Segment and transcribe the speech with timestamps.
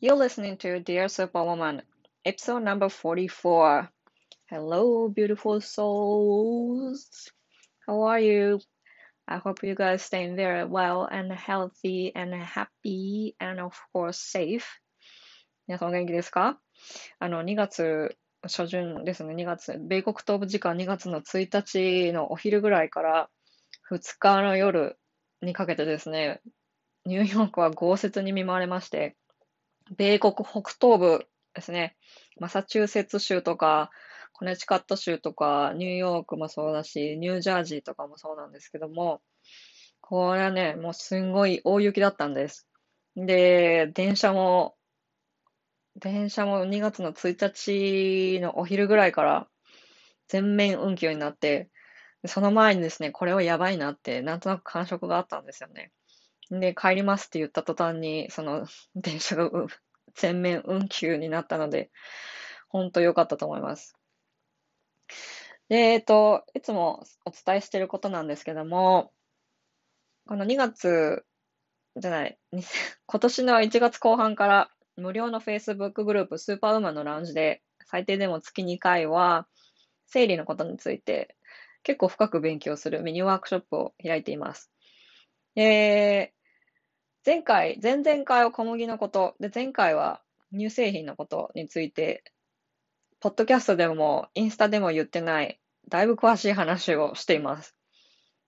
[0.00, 1.82] You're listening to Dear Superwoman,
[2.24, 3.90] episode number 44.
[4.48, 7.32] Hello, beautiful souls.
[7.84, 8.60] How are you?
[9.26, 14.64] I hope you guys staying very well and healthy and happy and of course safe.
[15.66, 16.60] 皆さんお元気ですか
[17.18, 23.30] あの、2月初旬ですね、2月、米国東部時間2月の1日のお昼ぐらいから
[23.90, 24.96] 2日の夜
[25.42, 26.40] にかけてですね、
[27.04, 29.16] ニューヨークは豪雪に見舞われまして、
[29.96, 31.96] 米国北東部ですね、
[32.38, 33.90] マサチューセッツ州とか、
[34.32, 39.20] コネチカット州とか、ニューヨークもそうだし、ニュージャージーとかもそうなんですけども、
[40.00, 42.68] これはね、もうすんごい大雪だったんです。
[43.16, 44.76] で、電車も、
[45.96, 49.48] 電車も2月の1日のお昼ぐらいから
[50.28, 51.70] 全面運休になって、
[52.26, 55.92] その前にですね、これはやばいなって、なんとなく感触があったんですよね。
[56.50, 59.50] で、帰りますって言った途端に、その電車が
[60.18, 61.90] 全面運休になったので、
[62.68, 63.96] 本当良かったと思います。
[65.68, 69.12] で、えっと、いつもお伝えしていることなんですけども、
[70.26, 71.24] この2月
[71.96, 72.38] じゃない、
[73.06, 79.46] 今年の1月後半から無料の Facebook グループスーパーウーマンのラウンジで最低でも月2回は
[80.06, 81.36] 生理のことについて
[81.82, 84.70] 結構深く勉強するミニワークショップを開いています。
[85.54, 86.34] で、
[87.28, 92.24] 前回、前々回は小麦のこと、で、前回は乳製品のことについて、
[93.20, 97.76] ポッドキャストでもインスタでも言ってない、だいぶ詳しい話をしています。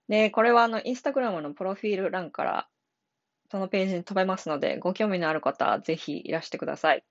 [0.08, 2.68] で、これはあの、インスタグラムのプロフィール欄から、
[3.50, 7.04] そのページに飛べますので、ご興味のある方はぜひいらしてください。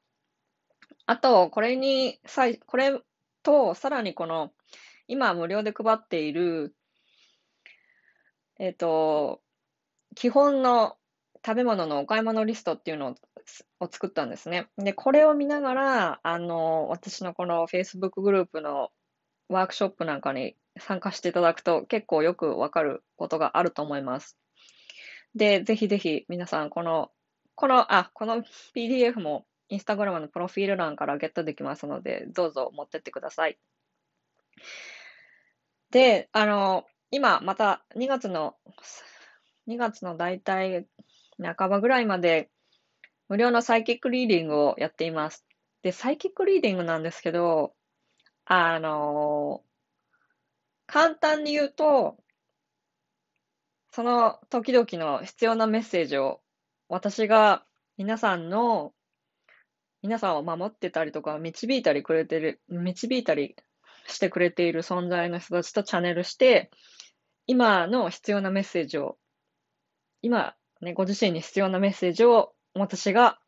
[1.06, 2.20] あと、これに、
[2.66, 3.00] これ
[3.44, 4.54] と、さらにこの、
[5.08, 6.74] 今無料で配っている、
[8.58, 9.44] えっ、と、
[10.16, 10.98] 基本の
[11.50, 13.16] 食べ物のお買い物リストっていうの
[13.80, 14.68] を作ったんですね。
[14.78, 18.92] で、これを見ながら、あの、私のこの Facebook グループの
[19.48, 24.38] ワークショップなんかに参加していただくと結構よくわかることがあると思います。
[25.34, 27.10] で、ぜひぜひ皆さん、この、
[27.56, 28.44] この、あ、この
[28.76, 33.58] PDF もインスタグラムのプロフィール欄からゲットできますので、どうぞ持ってってください。
[35.90, 38.56] で、あの、今また2月の、
[39.68, 40.86] 2月の大体
[41.42, 42.50] 半ばぐらいまで
[43.28, 45.46] 無料のサイキックリーディングをやっています。
[45.82, 47.74] で、サイキックリーディングなんですけど、
[48.46, 49.62] あの
[50.88, 52.18] 簡単に言うと、
[53.92, 56.42] その時々の必要なメッセージを
[56.88, 57.64] 私が
[57.98, 58.94] 皆さんの
[60.02, 63.56] 皆さんを守ってたりとか導いたりくれてる、導いたり
[64.08, 66.72] してくれている存在の人たちとチャンネルして、
[67.48, 69.18] 今の必要なメッセージを、
[70.22, 73.40] 今ね、ご自身に必要なメッセージを私が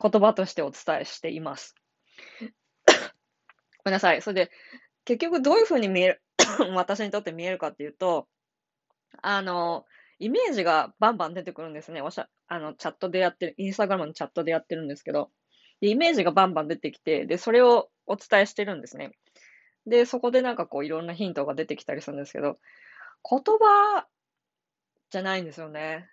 [0.00, 1.74] 言葉としてお伝えしています。
[3.84, 4.22] ごめんなさい。
[4.22, 4.50] それで、
[5.04, 6.22] 結局どういうふうに見える、
[6.74, 8.28] 私にとって見えるかっていうと、
[9.22, 9.86] あの、
[10.18, 12.02] イメージがバンバン出てくるんですね。
[12.02, 15.30] おしゃ、あの、チャットでやってる、インスタグラムのチャットでやってるんですけど、
[15.80, 19.12] でイメージがバンバン出てきて、で、それをお伝えしてるんですね。
[19.86, 22.58] で、そこでなんかこういろんなヒントが出てきたりするんですけど、
[23.28, 24.06] 言葉
[25.10, 26.10] じゃないんですよね。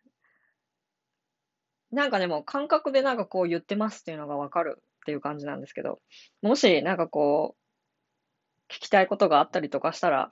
[1.92, 6.00] なんかでも感覚でなんかこう言ってますっていうのがわかるっていう感じなんですけど、
[6.42, 10.30] もしなんかこう、聞きたいことがあったりとかしたら、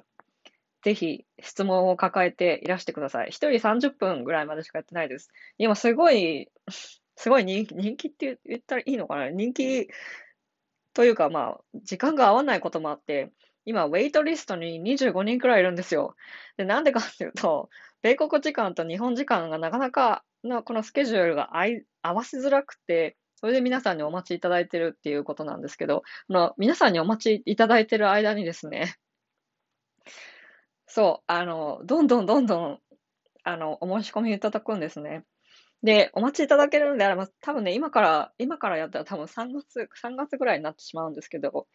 [0.84, 3.30] ぜひ質問を抱えていらしてください。
[3.30, 5.30] 一人30分ぐらいまでしかやってないです。
[5.58, 6.50] 今すごい、
[7.18, 9.30] すごい人気人気って言ったらいいのかな？
[9.30, 9.88] 人気
[10.94, 13.32] というかまあ、時間が合わないこともあって、
[13.66, 16.16] 今、ウェイトリストに25人くらいいるんですよ。
[16.58, 17.70] で、なんでかっていうと、
[18.02, 21.52] 米国時間と日本時間がなかなかのこのスケジュールが
[22.02, 28.96] 合わせづらくて、それで皆さんにお待ちいただいてるっていうことなんですけど、の皆さんにお待ちいただいてる間にですね、
[30.88, 32.80] そう、あの、どんどんどんどん、
[33.44, 35.26] あの、お申し込みいただくんですね。
[35.84, 41.68] で、お待ちいただけるのであれば、多分ね、今から、今からやったら多分3月、3月ぐらいになってしまうんですけど、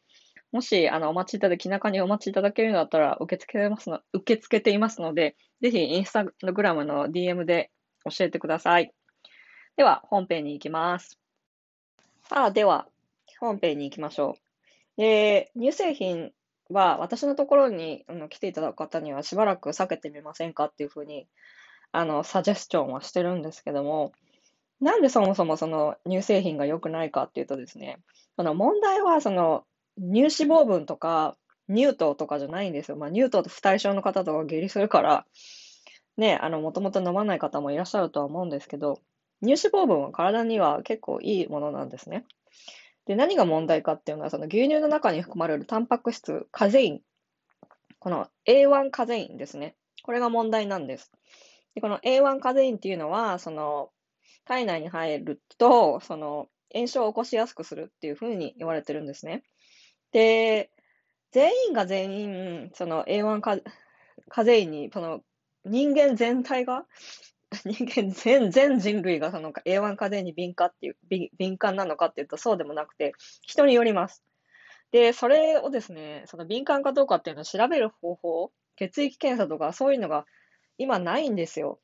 [0.52, 7.70] もし、あの、お待ちいただき、中にお待ちいただけるのだったら、受け付けますの、受け付けていますので、ぜひ、インスタグラムの DM で
[8.04, 8.92] 教えてください。
[9.76, 11.18] では、本編に行きます。
[12.22, 12.86] さあ、では、
[13.38, 14.36] 本編に行きましょ
[14.98, 15.02] う。
[15.02, 16.32] えー、乳製品
[16.68, 21.26] は私のところにあの来ていただく方にはしばらく避けてみませんかっていうふうに、
[21.92, 24.12] あの、サジェスチョンはしてるんですけども、
[24.80, 27.98] なんでそもそもその乳製品が良くないかっていうとですね、
[28.36, 29.64] その問題はその
[29.98, 31.36] 乳脂肪分とか
[31.68, 32.96] 乳糖とかじゃないんですよ。
[32.96, 35.26] まあ乳糖と不対症の方とか下痢するから、
[36.20, 39.00] ね、あの、もともと飲まない方もいらっしゃるとは思うんですけど、
[39.42, 42.26] 乳脂肪分は体には結構いいものなんですね。
[43.06, 47.00] で、何が問題かっていうのは、その牛乳の中に含まれるタンパク質、カゼイン。
[47.98, 49.74] この A1 カゼインですね。
[50.02, 51.10] これが問題なんです。
[51.74, 53.90] で、この A1 カゼインっていうのは、その、
[54.44, 59.42] 体内に入ると、その、炎症を起こしやすくするっていうふうに言われてるんですね。
[60.12, 60.70] で、
[61.32, 63.58] 全員が全員、その A1 カ
[64.28, 65.22] カゼインに、その
[65.64, 66.86] 人間全体が、
[67.64, 70.96] 人間全、全人類がその A1 カゼインに敏感っていう、
[71.36, 73.12] 敏感なのかっていうとそうでもなくて、
[73.42, 74.24] 人によります。
[74.92, 80.26] で、それをですね、その敏感かどうかっていうのを調べる方法、血液検査とかそういうのが
[80.78, 81.80] 今ないんですよ。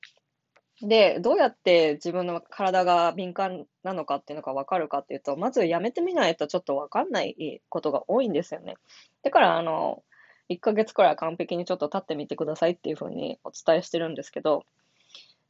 [0.82, 8.74] で、どうやって自分の体が敏感なのかっていうのがわかるかっていうと、まずやめてみないとちょっとわかんないことが多いんですよね。
[9.22, 10.02] だから、あの、
[10.48, 14.64] 1ヶ月くらい完璧にちょっと立ってみてくださいっていうふうにお伝えしてるんですけど、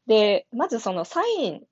[0.06, 1.62] で、まずそのサイン、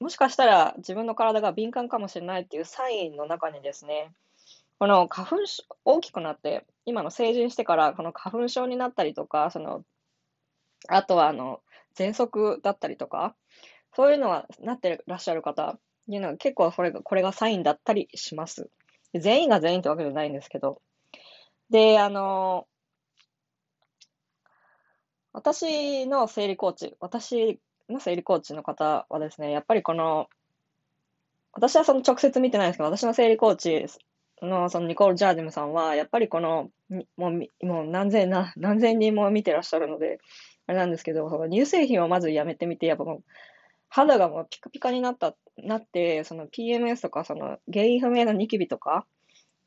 [0.00, 4.12] もしかしたら自分の体が敏感かもしれないっていうサインの中にですね、
[4.78, 9.84] この花粉症、大きくなって、今の成人してからこの花粉症になったりとか、その、
[10.88, 11.60] あとはあの、
[11.96, 13.34] 喘息だったりとか、
[13.94, 18.68] そういうのはなってらっしゃる方っていうのは結構これが、これがサインだったりします。
[19.14, 20.82] 全員が全員ってわけじゃないんですけど。
[21.74, 22.68] で、あの、
[25.32, 30.28] 私の生理コーチ、私の生理コーチの方はですね、やっぱりこの、
[31.52, 33.86] 私はその直接見てないんですけど、私の生理コーチ
[34.40, 36.70] のそのニコール・ジャーディムさんは、やっぱりこの、
[37.16, 37.30] も
[37.62, 40.20] うもう何千な、何千人も見てらっしゃるので、
[40.68, 43.24] あれなんですけど、その乳製品をまずやめてみて、やっぱもう、
[43.88, 49.08] 肌がもうピカピカになった、なって、その PMS とか、その原因不明なニキビとか、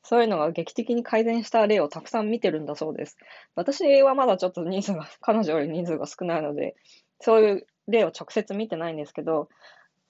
[0.10, 3.18] そういうのが劇的に改善した例をたくさん見てるんだそうです。
[3.56, 6.78] 私はまだちょっと人数が、彼女より人数が少ないので、
[7.20, 9.50] そういう例を直接見てないんですけど、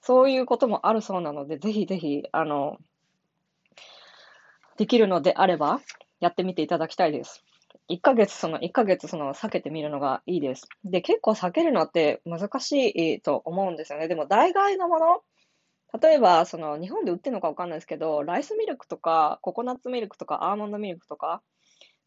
[0.00, 2.78] そういうこともあるそうなので、ぜひぜひ、あの、
[4.76, 5.80] できるのであれば、
[6.20, 7.42] やってみていただきたいです。
[7.88, 10.68] 1ヶ月、その1ヶ月、その避けてみるのがいいです。
[10.84, 14.06] で、結構避けるのって難しいと思うんですよね。
[14.06, 15.22] でも、代替のもの、
[16.00, 21.42] 例えば、その日本で売ってるのかわかんないですけど、ライスミルクとか、ココナッツミルクとか、アーモンドミルクとか、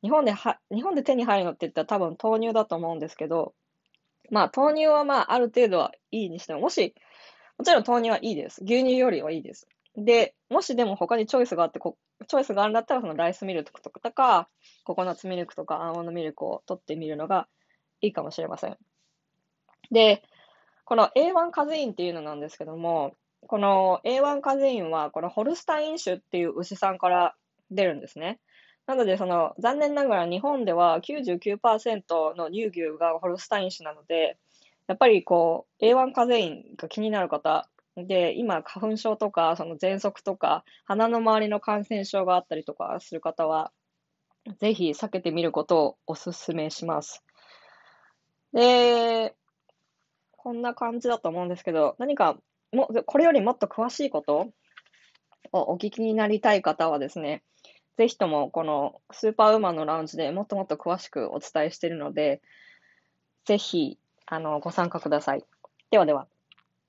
[0.03, 3.53] 日本では、日本で手に入るのって言ったら多分豆乳だと思うんですけど、
[4.29, 6.93] まあ、豆乳はまあ、ある程度はいいにしても、もし、
[7.57, 8.63] もちろん豆乳はいいです。
[8.63, 9.67] 牛乳よりはいいです。
[9.95, 14.47] で、もしでも他にチョイスがあって、こチョイスがあるんだったら、そのライスミルクとか、
[14.83, 17.47] ココナッツミルクとかアーモンドミルクを取ってみるのが
[17.99, 18.77] いいかもしれません。
[19.91, 20.23] で、
[20.85, 23.15] この A1 カゼインっていうのなんですけども、
[23.51, 27.35] この A1 カゼインは、このホルスタイン種っていう牛さんから
[27.69, 28.39] 出るんですね。
[28.85, 34.37] なので、その、残念ながら日本では99%の乳牛がホルスタイン種なので、
[34.87, 37.67] やっぱりこう、A1 カゼインが気になる方、
[37.97, 43.73] で、今、花粉症とか、その喘息とか、鼻の周りの感染症があったりとかする方は、
[44.59, 47.21] ぜひ避けてみることをお勧めします。
[48.53, 49.35] で、
[50.37, 52.37] こんな感じだと思うんですけど、何か
[52.71, 54.51] も、これよりもっと詳しいこと？
[55.53, 57.43] をお聞きになりたい方はですね、
[57.97, 62.41] ぜひともこのスーパーウーマンのラウンジでもっともっと詳しくお伝えしているので、
[63.45, 63.97] ぜひ、
[64.27, 65.43] あの、ご参加ください。
[65.89, 66.27] ではでは。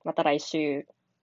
[0.05, 0.87] また来週。